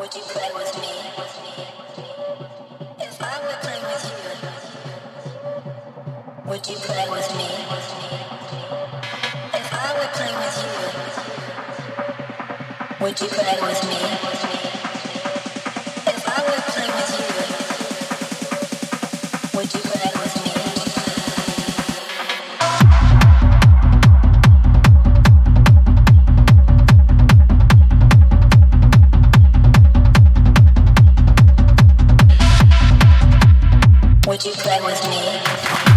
[0.00, 0.88] Would you play with me?
[3.04, 4.16] If I were playing with you,
[6.50, 7.48] would you play with me?
[9.52, 10.56] If I were playing with
[12.98, 13.82] you, would you play with
[14.44, 14.49] me?
[34.30, 35.89] Would you play with me?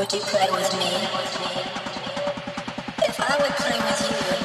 [0.00, 0.86] Would you play with me?
[3.06, 4.39] If I would play with you,